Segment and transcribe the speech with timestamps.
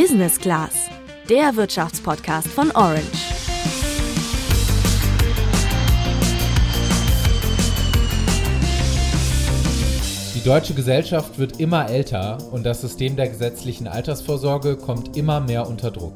[0.00, 0.88] Business Class,
[1.28, 3.02] der Wirtschaftspodcast von Orange.
[10.36, 15.66] Die deutsche Gesellschaft wird immer älter und das System der gesetzlichen Altersvorsorge kommt immer mehr
[15.66, 16.14] unter Druck.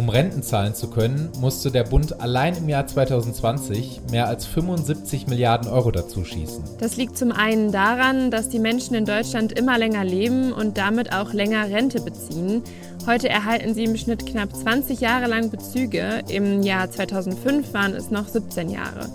[0.00, 5.26] Um Renten zahlen zu können, musste der Bund allein im Jahr 2020 mehr als 75
[5.26, 6.64] Milliarden Euro dazu schießen.
[6.78, 11.12] Das liegt zum einen daran, dass die Menschen in Deutschland immer länger leben und damit
[11.12, 12.62] auch länger Rente beziehen.
[13.06, 16.22] Heute erhalten sie im Schnitt knapp 20 Jahre lang Bezüge.
[16.30, 19.06] Im Jahr 2005 waren es noch 17 Jahre.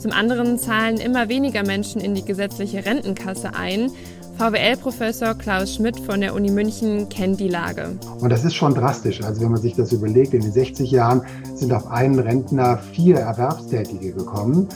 [0.00, 3.90] Zum anderen zahlen immer weniger Menschen in die gesetzliche Rentenkasse ein.
[4.40, 7.98] VWL-Professor Klaus Schmidt von der Uni München kennt die Lage.
[8.20, 9.22] Und das ist schon drastisch.
[9.22, 11.20] Also wenn man sich das überlegt, in den 60 Jahren
[11.54, 14.66] sind auf einen Rentner vier Erwerbstätige gekommen.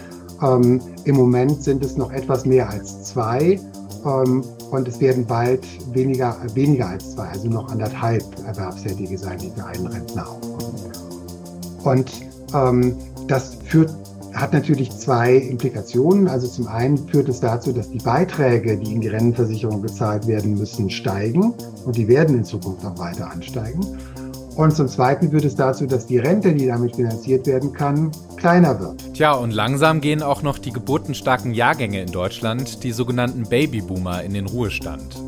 [0.43, 3.59] Ähm, Im Moment sind es noch etwas mehr als zwei.
[4.05, 9.51] Ähm, und es werden bald weniger, weniger als zwei, also noch anderthalb Erwerbstätige sein, die
[9.51, 10.93] für einen Rentner aufkommen.
[11.85, 12.13] Und
[12.53, 13.95] ähm, das führt
[14.35, 16.29] hat natürlich zwei Implikationen.
[16.29, 20.59] Also zum einen führt es dazu, dass die Beiträge, die in die Rentenversicherung bezahlt werden
[20.59, 21.55] müssen, steigen
[21.85, 23.81] und die werden in Zukunft auch weiter ansteigen.
[24.57, 28.79] Und zum Zweiten führt es dazu, dass die Rente, die damit finanziert werden kann, kleiner
[28.79, 29.15] wird.
[29.15, 34.33] Tja, und langsam gehen auch noch die geburtenstarken Jahrgänge in Deutschland, die sogenannten Babyboomer, in
[34.33, 35.24] den Ruhestand.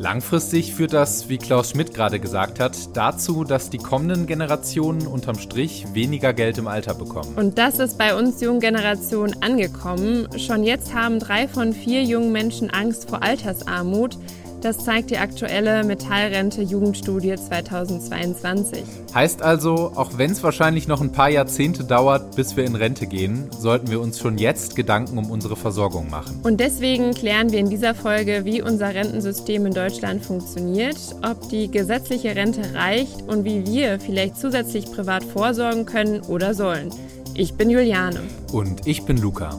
[0.00, 5.38] Langfristig führt das, wie Klaus Schmidt gerade gesagt hat, dazu, dass die kommenden Generationen unterm
[5.38, 7.34] Strich weniger Geld im Alter bekommen.
[7.36, 10.26] Und das ist bei uns jungen Generationen angekommen.
[10.38, 14.16] Schon jetzt haben drei von vier jungen Menschen Angst vor Altersarmut.
[14.60, 18.82] Das zeigt die aktuelle Metallrente Jugendstudie 2022.
[19.14, 23.06] Heißt also, auch wenn es wahrscheinlich noch ein paar Jahrzehnte dauert, bis wir in Rente
[23.06, 26.40] gehen, sollten wir uns schon jetzt Gedanken um unsere Versorgung machen.
[26.42, 31.70] Und deswegen klären wir in dieser Folge, wie unser Rentensystem in Deutschland funktioniert, ob die
[31.70, 36.90] gesetzliche Rente reicht und wie wir vielleicht zusätzlich privat vorsorgen können oder sollen.
[37.34, 38.20] Ich bin Juliane.
[38.52, 39.58] Und ich bin Luca.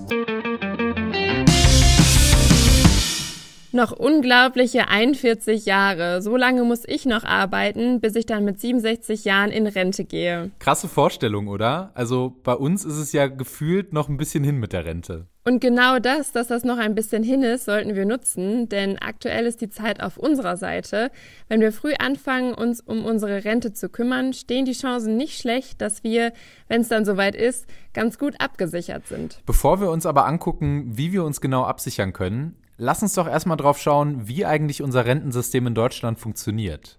[3.73, 6.21] Noch unglaubliche 41 Jahre.
[6.21, 10.51] So lange muss ich noch arbeiten, bis ich dann mit 67 Jahren in Rente gehe.
[10.59, 11.91] Krasse Vorstellung, oder?
[11.93, 15.27] Also bei uns ist es ja gefühlt noch ein bisschen hin mit der Rente.
[15.43, 19.45] Und genau das, dass das noch ein bisschen hin ist, sollten wir nutzen, denn aktuell
[19.47, 21.09] ist die Zeit auf unserer Seite.
[21.47, 25.81] Wenn wir früh anfangen, uns um unsere Rente zu kümmern, stehen die Chancen nicht schlecht,
[25.81, 26.33] dass wir,
[26.67, 29.41] wenn es dann soweit ist, ganz gut abgesichert sind.
[29.45, 33.57] Bevor wir uns aber angucken, wie wir uns genau absichern können, Lass uns doch erstmal
[33.57, 36.97] drauf schauen, wie eigentlich unser Rentensystem in Deutschland funktioniert.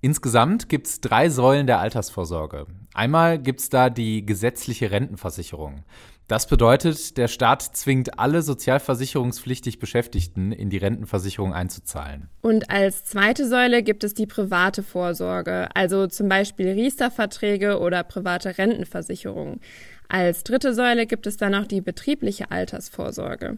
[0.00, 2.66] Insgesamt gibt es drei Säulen der Altersvorsorge.
[2.94, 5.82] Einmal gibt es da die gesetzliche Rentenversicherung.
[6.28, 12.28] Das bedeutet, der Staat zwingt alle sozialversicherungspflichtig Beschäftigten in die Rentenversicherung einzuzahlen.
[12.42, 18.58] Und als zweite Säule gibt es die private Vorsorge, also zum Beispiel Riester-Verträge oder private
[18.58, 19.60] Rentenversicherung.
[20.08, 23.56] Als dritte Säule gibt es dann noch die betriebliche Altersvorsorge.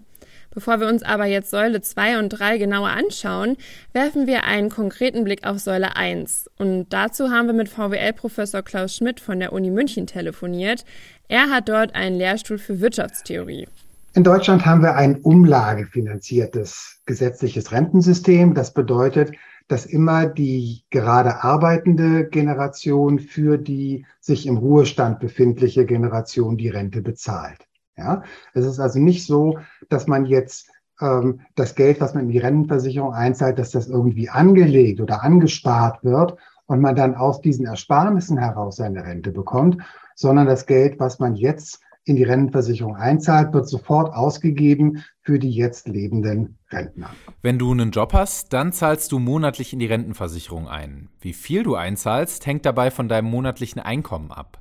[0.52, 3.56] Bevor wir uns aber jetzt Säule 2 und 3 genauer anschauen,
[3.92, 6.50] werfen wir einen konkreten Blick auf Säule 1.
[6.58, 10.84] Und dazu haben wir mit VWL-Professor Klaus Schmidt von der Uni München telefoniert.
[11.28, 13.68] Er hat dort einen Lehrstuhl für Wirtschaftstheorie.
[14.14, 18.54] In Deutschland haben wir ein umlagefinanziertes gesetzliches Rentensystem.
[18.54, 19.30] Das bedeutet,
[19.68, 27.02] dass immer die gerade arbeitende Generation für die sich im Ruhestand befindliche Generation die Rente
[27.02, 27.69] bezahlt.
[28.00, 28.22] Ja,
[28.54, 29.58] es ist also nicht so,
[29.90, 30.70] dass man jetzt
[31.02, 36.02] ähm, das Geld, was man in die Rentenversicherung einzahlt, dass das irgendwie angelegt oder angespart
[36.02, 39.76] wird und man dann aus diesen Ersparnissen heraus seine Rente bekommt,
[40.14, 45.50] sondern das Geld, was man jetzt in die Rentenversicherung einzahlt, wird sofort ausgegeben für die
[45.50, 47.10] jetzt lebenden Rentner.
[47.42, 51.10] Wenn du einen Job hast, dann zahlst du monatlich in die Rentenversicherung ein.
[51.20, 54.58] Wie viel du einzahlst, hängt dabei von deinem monatlichen Einkommen ab.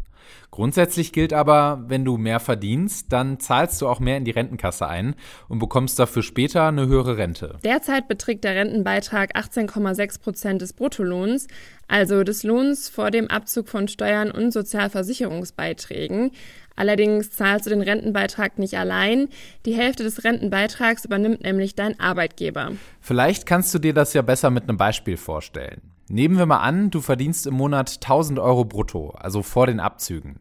[0.51, 4.87] Grundsätzlich gilt aber, wenn du mehr verdienst, dann zahlst du auch mehr in die Rentenkasse
[4.87, 5.15] ein
[5.47, 7.59] und bekommst dafür später eine höhere Rente.
[7.63, 11.47] Derzeit beträgt der Rentenbeitrag 18,6 Prozent des Bruttolohns,
[11.87, 16.31] also des Lohns vor dem Abzug von Steuern und Sozialversicherungsbeiträgen.
[16.75, 19.27] Allerdings zahlst du den Rentenbeitrag nicht allein.
[19.65, 22.71] Die Hälfte des Rentenbeitrags übernimmt nämlich dein Arbeitgeber.
[23.01, 25.81] Vielleicht kannst du dir das ja besser mit einem Beispiel vorstellen.
[26.11, 30.39] Nehmen wir mal an, du verdienst im Monat 1000 Euro brutto, also vor den Abzügen.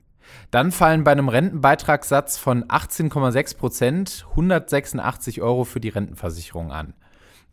[0.50, 6.94] Dann fallen bei einem Rentenbeitragssatz von 18,6 Prozent 186 Euro für die Rentenversicherung an.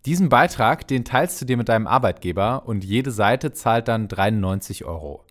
[0.05, 4.85] Diesen Beitrag, den teilst du dir mit deinem Arbeitgeber und jede Seite zahlt dann 93
[4.85, 5.25] Euro.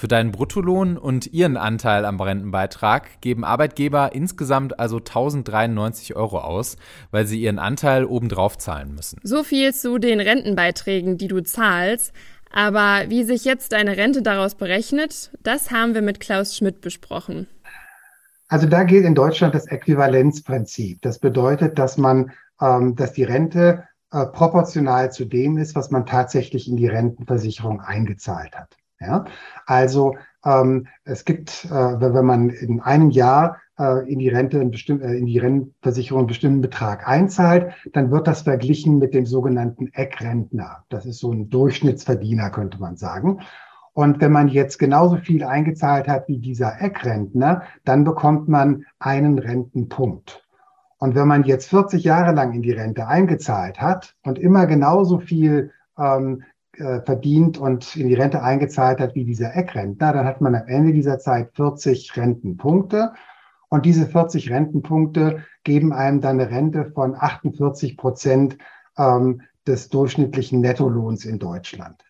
[0.00, 6.78] Für deinen Bruttolohn und ihren Anteil am Rentenbeitrag geben Arbeitgeber insgesamt also 1093 Euro aus,
[7.10, 9.20] weil sie ihren Anteil obendrauf zahlen müssen.
[9.22, 12.14] So viel zu den Rentenbeiträgen, die du zahlst.
[12.50, 17.46] Aber wie sich jetzt deine Rente daraus berechnet, das haben wir mit Klaus Schmidt besprochen.
[18.48, 21.02] Also da gilt in Deutschland das Äquivalenzprinzip.
[21.02, 26.06] Das bedeutet, dass man, ähm, dass die Rente äh, proportional zu dem ist, was man
[26.06, 28.79] tatsächlich in die Rentenversicherung eingezahlt hat.
[29.00, 29.24] Ja?
[29.66, 35.04] Also ähm, es gibt, äh, wenn man in einem Jahr äh, in die Rente bestimmten,
[35.04, 39.88] äh, in die Rentenversicherung einen bestimmten Betrag einzahlt, dann wird das verglichen mit dem sogenannten
[39.92, 40.84] Eckrentner.
[40.88, 43.40] Das ist so ein Durchschnittsverdiener, könnte man sagen.
[43.92, 49.38] Und wenn man jetzt genauso viel eingezahlt hat wie dieser Eckrentner, dann bekommt man einen
[49.38, 50.46] Rentenpunkt.
[50.98, 55.18] Und wenn man jetzt 40 Jahre lang in die Rente eingezahlt hat und immer genauso
[55.18, 56.42] viel ähm,
[56.80, 60.66] äh, verdient und in die Rente eingezahlt hat wie dieser Eckrentner, dann hat man am
[60.66, 63.12] Ende dieser Zeit 40 Rentenpunkte.
[63.68, 68.58] Und diese 40 Rentenpunkte geben einem dann eine Rente von 48 Prozent
[68.98, 72.02] ähm, des durchschnittlichen Nettolohns in Deutschland.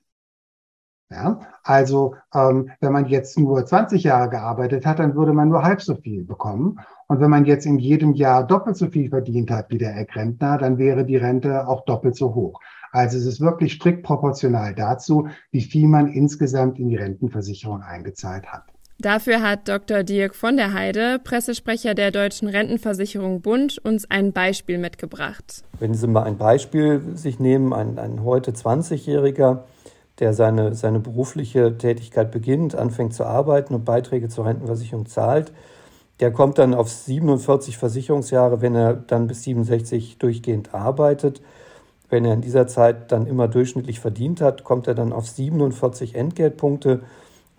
[1.10, 5.64] Ja, also ähm, wenn man jetzt nur 20 Jahre gearbeitet hat, dann würde man nur
[5.64, 6.78] halb so viel bekommen.
[7.08, 10.56] Und wenn man jetzt in jedem Jahr doppelt so viel verdient hat wie der Eckrentner,
[10.56, 12.60] dann wäre die Rente auch doppelt so hoch.
[12.92, 18.46] Also es ist wirklich strikt proportional dazu, wie viel man insgesamt in die Rentenversicherung eingezahlt
[18.46, 18.64] hat.
[19.00, 20.02] Dafür hat Dr.
[20.02, 25.64] Dirk von der Heide, Pressesprecher der Deutschen Rentenversicherung Bund, uns ein Beispiel mitgebracht.
[25.78, 29.60] Wenn Sie mal ein Beispiel sich nehmen, ein, ein heute 20-Jähriger,
[30.20, 35.52] der seine, seine berufliche Tätigkeit beginnt, anfängt zu arbeiten und Beiträge zur Rentenversicherung zahlt,
[36.20, 41.40] der kommt dann auf 47 Versicherungsjahre, wenn er dann bis 67 durchgehend arbeitet.
[42.10, 46.14] Wenn er in dieser Zeit dann immer durchschnittlich verdient hat, kommt er dann auf 47
[46.14, 47.00] Entgeltpunkte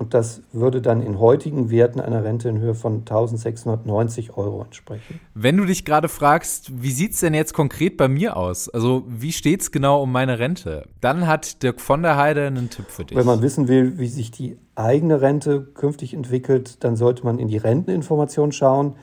[0.01, 5.19] und das würde dann in heutigen Werten einer Rente in Höhe von 1690 Euro entsprechen.
[5.35, 8.67] Wenn du dich gerade fragst, wie sieht es denn jetzt konkret bei mir aus?
[8.67, 10.87] Also wie steht es genau um meine Rente?
[11.01, 13.15] Dann hat Dirk von der Heide einen Tipp für dich.
[13.15, 17.47] Wenn man wissen will, wie sich die eigene Rente künftig entwickelt, dann sollte man in
[17.47, 18.95] die Renteninformation schauen.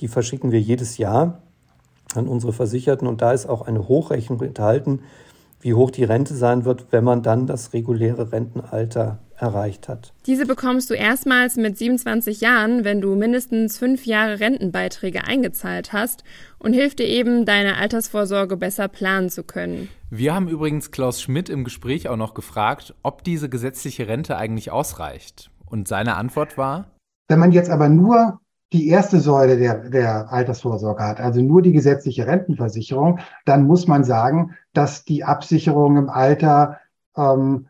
[0.00, 1.42] Die verschicken wir jedes Jahr
[2.14, 5.00] an unsere Versicherten und da ist auch eine Hochrechnung enthalten,
[5.66, 10.14] wie hoch die Rente sein wird, wenn man dann das reguläre Rentenalter erreicht hat.
[10.24, 16.22] Diese bekommst du erstmals mit 27 Jahren, wenn du mindestens fünf Jahre Rentenbeiträge eingezahlt hast
[16.60, 19.88] und hilft dir eben, deine Altersvorsorge besser planen zu können.
[20.08, 24.70] Wir haben übrigens Klaus Schmidt im Gespräch auch noch gefragt, ob diese gesetzliche Rente eigentlich
[24.70, 25.50] ausreicht.
[25.68, 26.92] Und seine Antwort war?
[27.28, 28.38] Wenn man jetzt aber nur
[28.72, 34.04] die erste Säule der, der Altersvorsorge hat, also nur die gesetzliche Rentenversicherung, dann muss man
[34.04, 36.78] sagen, dass die Absicherung im Alter
[37.16, 37.68] ähm,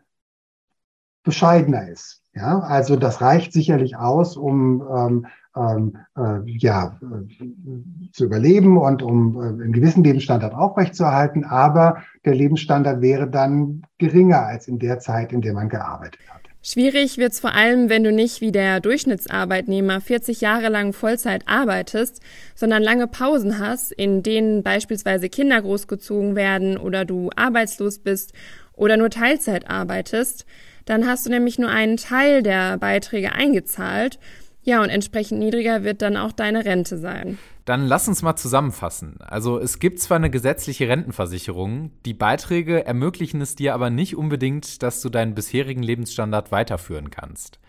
[1.23, 2.23] bescheidener ist.
[2.33, 5.27] Ja, also das reicht sicherlich aus, um ähm,
[5.57, 12.35] ähm, äh, ja, äh, zu überleben und um äh, einen gewissen Lebensstandard aufrechtzuerhalten, aber der
[12.35, 16.46] Lebensstandard wäre dann geringer als in der Zeit, in der man gearbeitet hat.
[16.69, 22.19] Schwierig wird's vor allem, wenn du nicht wie der Durchschnittsarbeitnehmer 40 Jahre lang Vollzeit arbeitest,
[22.55, 28.33] sondern lange Pausen hast, in denen beispielsweise Kinder großgezogen werden oder du arbeitslos bist
[28.73, 30.45] oder nur Teilzeit arbeitest.
[30.83, 34.19] Dann hast du nämlich nur einen Teil der Beiträge eingezahlt.
[34.61, 37.37] Ja, und entsprechend niedriger wird dann auch deine Rente sein.
[37.67, 39.17] Dann lass uns mal zusammenfassen.
[39.19, 44.81] Also es gibt zwar eine gesetzliche Rentenversicherung, die Beiträge ermöglichen es dir aber nicht unbedingt,
[44.83, 47.59] dass du deinen bisherigen Lebensstandard weiterführen kannst.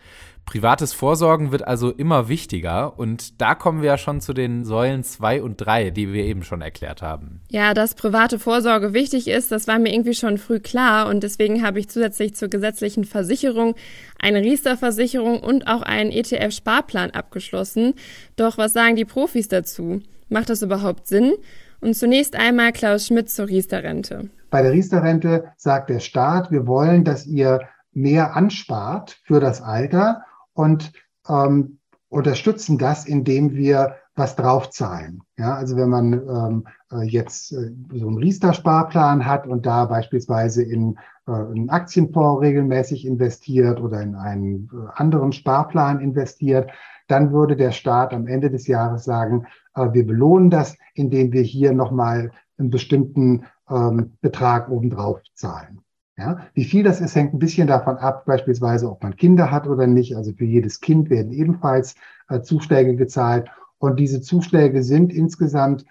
[0.48, 5.04] Privates Vorsorgen wird also immer wichtiger und da kommen wir ja schon zu den Säulen
[5.04, 7.42] 2 und 3, die wir eben schon erklärt haben.
[7.50, 11.62] Ja, dass private Vorsorge wichtig ist, das war mir irgendwie schon früh klar und deswegen
[11.62, 13.74] habe ich zusätzlich zur gesetzlichen Versicherung
[14.18, 17.92] eine Riester-Versicherung und auch einen ETF-Sparplan abgeschlossen.
[18.36, 20.00] Doch was sagen die Profis dazu?
[20.30, 21.34] Macht das überhaupt Sinn?
[21.82, 24.30] Und zunächst einmal Klaus Schmidt zur Riester-Rente.
[24.48, 30.22] Bei der Riester-Rente sagt der Staat, wir wollen, dass ihr mehr anspart für das Alter
[30.58, 30.92] und
[31.28, 35.22] ähm, unterstützen das, indem wir was draufzahlen.
[35.36, 40.64] Ja, also wenn man ähm, äh, jetzt äh, so einen Riester-Sparplan hat und da beispielsweise
[40.64, 40.98] in
[41.28, 46.70] äh, einen Aktienfonds regelmäßig investiert oder in einen äh, anderen Sparplan investiert,
[47.06, 49.46] dann würde der Staat am Ende des Jahres sagen,
[49.76, 55.82] äh, wir belohnen das, indem wir hier nochmal einen bestimmten ähm, Betrag obendrauf zahlen.
[56.18, 59.68] Ja, wie viel das ist, hängt ein bisschen davon ab, beispielsweise, ob man Kinder hat
[59.68, 60.16] oder nicht.
[60.16, 61.94] Also für jedes Kind werden ebenfalls
[62.28, 63.48] äh, Zuschläge gezahlt.
[63.78, 65.84] Und diese Zuschläge sind insgesamt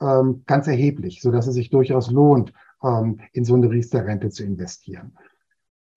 [0.00, 2.52] ähm, ganz erheblich, so dass es sich durchaus lohnt,
[2.82, 5.16] ähm, in so eine Riester-Rente zu investieren.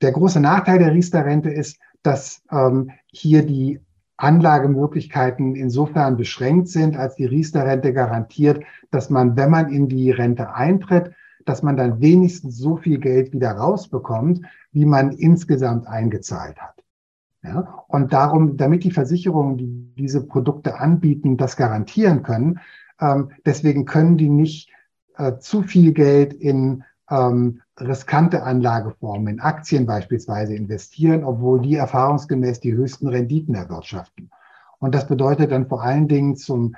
[0.01, 3.79] Der große Nachteil der Riester-Rente ist, dass ähm, hier die
[4.17, 10.53] Anlagemöglichkeiten insofern beschränkt sind, als die Riester-Rente garantiert, dass man, wenn man in die Rente
[10.53, 16.83] eintritt, dass man dann wenigstens so viel Geld wieder rausbekommt, wie man insgesamt eingezahlt hat.
[17.43, 22.59] Ja, und darum, damit die Versicherungen, die diese Produkte anbieten, das garantieren können,
[22.99, 24.71] ähm, deswegen können die nicht
[25.17, 32.61] äh, zu viel Geld in ähm, riskante Anlageformen, in Aktien beispielsweise investieren, obwohl die erfahrungsgemäß
[32.61, 34.31] die höchsten Renditen erwirtschaften.
[34.79, 36.75] Und das bedeutet dann vor allen Dingen zum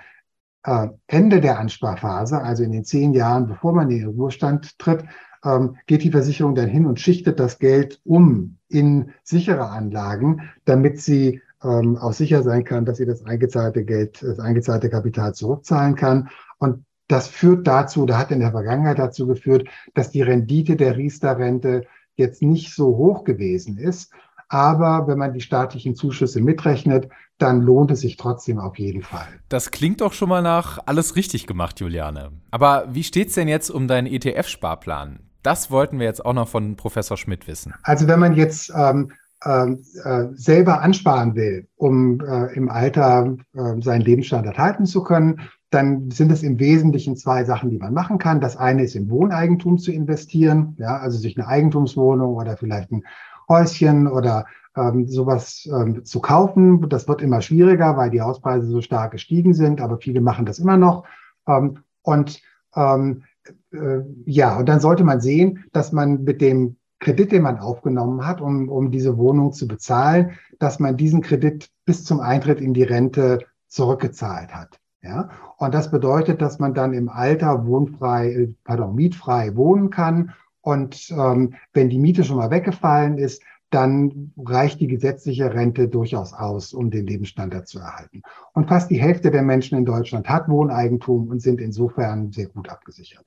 [1.07, 5.05] Ende der Ansparphase, also in den zehn Jahren, bevor man in den Ruhestand tritt,
[5.45, 10.99] ähm, geht die Versicherung dann hin und schichtet das Geld um in sichere Anlagen, damit
[10.99, 15.95] sie ähm, auch sicher sein kann, dass sie das eingezahlte Geld, das eingezahlte Kapital zurückzahlen
[15.95, 16.29] kann.
[16.57, 20.97] Und das führt dazu, da hat in der Vergangenheit dazu geführt, dass die Rendite der
[20.97, 24.11] Riester-Rente jetzt nicht so hoch gewesen ist.
[24.49, 29.27] Aber wenn man die staatlichen Zuschüsse mitrechnet, dann lohnt es sich trotzdem auf jeden Fall.
[29.49, 32.31] Das klingt doch schon mal nach alles richtig gemacht, Juliane.
[32.51, 35.19] Aber wie steht's denn jetzt um deinen ETF-Sparplan?
[35.43, 37.73] Das wollten wir jetzt auch noch von Professor Schmidt wissen.
[37.83, 39.11] Also wenn man jetzt ähm,
[39.45, 39.71] äh,
[40.03, 46.09] äh, selber ansparen will, um äh, im Alter äh, seinen Lebensstandard halten zu können, dann
[46.11, 48.41] sind es im Wesentlichen zwei Sachen, die man machen kann.
[48.41, 53.03] Das eine ist im Wohneigentum zu investieren, ja, also sich eine Eigentumswohnung oder vielleicht ein
[53.47, 54.45] Häuschen oder
[54.77, 56.87] ähm, sowas ähm, zu kaufen.
[56.89, 60.59] Das wird immer schwieriger, weil die Hauspreise so stark gestiegen sind, aber viele machen das
[60.59, 61.05] immer noch.
[61.47, 62.41] Ähm, und
[62.75, 63.23] ähm,
[63.71, 68.25] äh, ja, und dann sollte man sehen, dass man mit dem Kredit, den man aufgenommen
[68.25, 72.73] hat, um, um diese Wohnung zu bezahlen, dass man diesen Kredit bis zum Eintritt in
[72.73, 74.79] die Rente zurückgezahlt hat.
[75.01, 80.33] Ja, und das bedeutet, dass man dann im Alter wohnfrei, äh, pardon, mietfrei wohnen kann.
[80.61, 86.33] Und ähm, wenn die Miete schon mal weggefallen ist, dann reicht die gesetzliche Rente durchaus
[86.33, 88.21] aus, um den Lebensstandard zu erhalten.
[88.53, 92.69] Und fast die Hälfte der Menschen in Deutschland hat Wohneigentum und sind insofern sehr gut
[92.69, 93.25] abgesichert.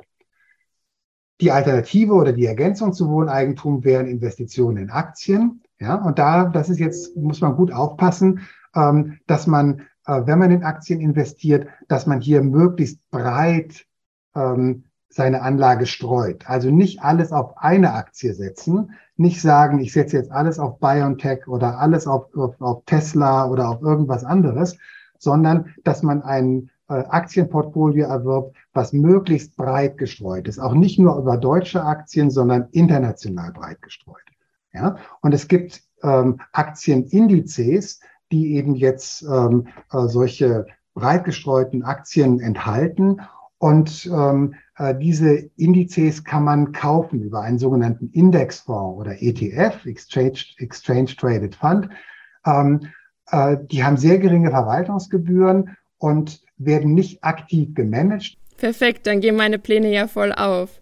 [1.40, 5.62] Die Alternative oder die Ergänzung zu Wohneigentum wären Investitionen in Aktien.
[5.78, 8.40] Ja, und da, das ist jetzt, muss man gut aufpassen,
[8.74, 13.86] ähm, dass man äh, wenn man in Aktien investiert, dass man hier möglichst breit
[14.34, 16.48] ähm, seine Anlage streut.
[16.48, 21.46] Also nicht alles auf eine Aktie setzen, nicht sagen, ich setze jetzt alles auf BioNTech
[21.46, 24.78] oder alles auf, auf, auf Tesla oder auf irgendwas anderes,
[25.18, 30.58] sondern dass man ein äh, Aktienportfolio erwirbt, was möglichst breit gestreut ist.
[30.58, 34.16] Auch nicht nur über deutsche Aktien, sondern international breit gestreut.
[34.72, 34.96] Ja?
[35.20, 38.00] Und es gibt ähm, Aktienindizes,
[38.32, 43.20] die eben jetzt ähm, äh, solche breit gestreuten Aktien enthalten.
[43.58, 50.38] Und ähm, äh, diese Indizes kann man kaufen über einen sogenannten Indexfonds oder ETF, Exchange,
[50.58, 51.88] Exchange Traded Fund.
[52.46, 52.88] Ähm,
[53.30, 58.36] äh, die haben sehr geringe Verwaltungsgebühren und werden nicht aktiv gemanagt.
[58.56, 60.80] Perfekt, dann gehen meine Pläne ja voll auf.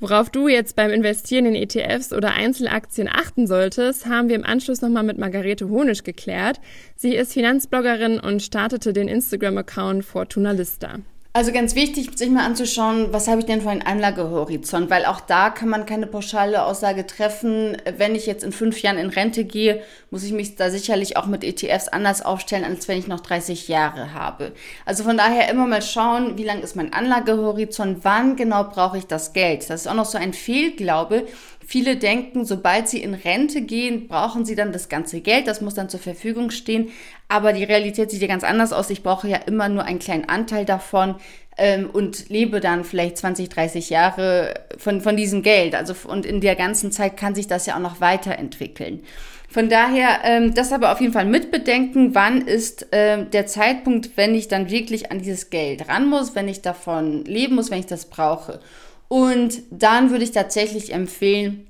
[0.00, 4.80] Worauf du jetzt beim Investieren in ETFs oder Einzelaktien achten solltest, haben wir im Anschluss
[4.80, 6.60] nochmal mit Margarete Honisch geklärt.
[6.94, 11.00] Sie ist Finanzbloggerin und startete den Instagram-Account Fortuna Lista.
[11.34, 15.20] Also ganz wichtig, sich mal anzuschauen, was habe ich denn für einen Anlagehorizont, weil auch
[15.20, 17.76] da kann man keine pauschale Aussage treffen.
[17.96, 21.26] Wenn ich jetzt in fünf Jahren in Rente gehe, muss ich mich da sicherlich auch
[21.26, 24.52] mit ETFs anders aufstellen, als wenn ich noch 30 Jahre habe.
[24.86, 29.06] Also von daher immer mal schauen, wie lang ist mein Anlagehorizont, wann genau brauche ich
[29.06, 29.68] das Geld.
[29.68, 31.26] Das ist auch noch so ein Fehlglaube.
[31.70, 35.74] Viele denken, sobald sie in Rente gehen, brauchen sie dann das ganze Geld, das muss
[35.74, 36.88] dann zur Verfügung stehen.
[37.28, 38.88] Aber die Realität sieht ja ganz anders aus.
[38.88, 41.16] Ich brauche ja immer nur einen kleinen Anteil davon
[41.58, 45.74] ähm, und lebe dann vielleicht 20, 30 Jahre von, von diesem Geld.
[45.74, 49.02] Also und in der ganzen Zeit kann sich das ja auch noch weiterentwickeln.
[49.50, 54.34] Von daher, ähm, das aber auf jeden Fall mitbedenken, wann ist ähm, der Zeitpunkt, wenn
[54.34, 57.86] ich dann wirklich an dieses Geld ran muss, wenn ich davon leben muss, wenn ich
[57.86, 58.60] das brauche.
[59.08, 61.66] Und dann würde ich tatsächlich empfehlen,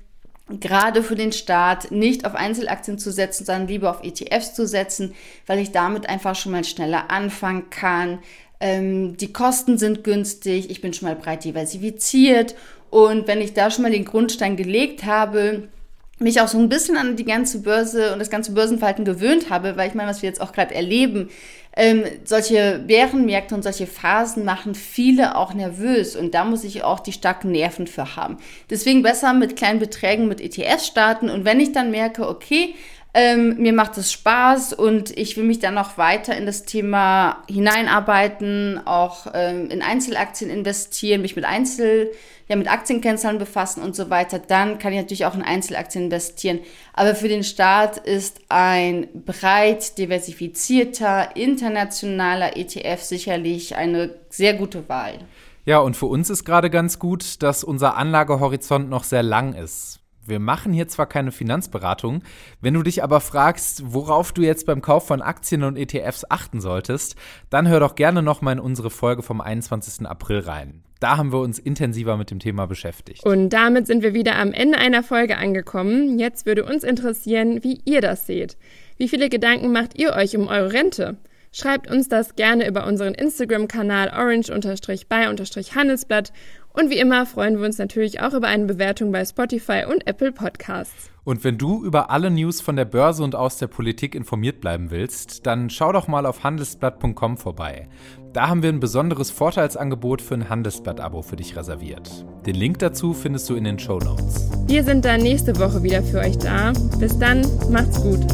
[0.49, 5.13] gerade für den Start nicht auf Einzelaktien zu setzen, sondern lieber auf ETFs zu setzen,
[5.45, 8.19] weil ich damit einfach schon mal schneller anfangen kann.
[8.59, 12.55] Ähm, die Kosten sind günstig, ich bin schon mal breit diversifiziert
[12.89, 15.69] und wenn ich da schon mal den Grundstein gelegt habe,
[16.17, 19.77] mich auch so ein bisschen an die ganze Börse und das ganze Börsenverhalten gewöhnt habe,
[19.77, 21.29] weil ich meine, was wir jetzt auch gerade erleben,
[21.75, 26.99] ähm, solche Bärenmärkte und solche Phasen machen viele auch nervös und da muss ich auch
[26.99, 28.37] die starken Nerven für haben.
[28.69, 32.75] Deswegen besser mit kleinen Beträgen mit ETFs starten und wenn ich dann merke, okay,
[33.13, 37.43] ähm, mir macht es Spaß und ich will mich dann noch weiter in das Thema
[37.49, 42.11] hineinarbeiten, auch ähm, in Einzelaktien investieren, mich mit Einzel,
[42.47, 44.37] ja, mit Aktienkennzahlen befassen und so weiter.
[44.37, 46.59] Dann kann ich natürlich auch in Einzelaktien investieren.
[46.93, 55.19] Aber für den Start ist ein breit diversifizierter, internationaler ETF sicherlich eine sehr gute Wahl.
[55.65, 59.98] Ja, und für uns ist gerade ganz gut, dass unser Anlagehorizont noch sehr lang ist.
[60.29, 62.23] Wir machen hier zwar keine Finanzberatung,
[62.61, 66.61] wenn du dich aber fragst, worauf du jetzt beim Kauf von Aktien und ETFs achten
[66.61, 67.15] solltest,
[67.49, 70.07] dann hör doch gerne noch mal in unsere Folge vom 21.
[70.07, 70.83] April rein.
[70.99, 73.25] Da haben wir uns intensiver mit dem Thema beschäftigt.
[73.25, 76.19] Und damit sind wir wieder am Ende einer Folge angekommen.
[76.19, 78.57] Jetzt würde uns interessieren, wie ihr das seht.
[78.97, 81.17] Wie viele Gedanken macht ihr euch um eure Rente?
[81.51, 86.31] Schreibt uns das gerne über unseren Instagram-Kanal orange-by-handelsblatt
[86.79, 90.31] und wie immer freuen wir uns natürlich auch über eine Bewertung bei Spotify und Apple
[90.31, 91.09] Podcasts.
[91.23, 94.89] Und wenn du über alle News von der Börse und aus der Politik informiert bleiben
[94.89, 97.87] willst, dann schau doch mal auf handelsblatt.com vorbei.
[98.33, 102.25] Da haben wir ein besonderes Vorteilsangebot für ein Handelsblatt-Abo für dich reserviert.
[102.45, 104.49] Den Link dazu findest du in den Show Notes.
[104.65, 106.73] Wir sind dann nächste Woche wieder für euch da.
[106.97, 108.25] Bis dann, macht's gut.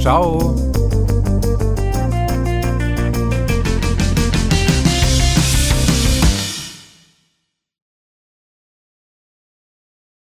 [0.00, 0.54] Ciao.